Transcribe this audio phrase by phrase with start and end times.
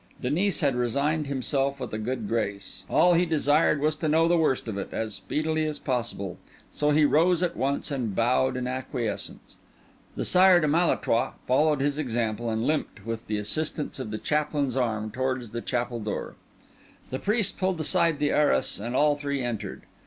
[0.19, 4.67] Denis had resigned himself with a good grace—all he desired was to know the worst
[4.67, 6.39] of it as speedily as possible;
[6.73, 9.57] so he rose at once, and bowed in acquiescence.
[10.15, 14.75] The Sire de Malétroit followed his example and limped, with the assistance of the chaplain's
[14.75, 16.33] arm, towards the chapel door.
[17.11, 19.83] The priest pulled aside the arras, and all three entered.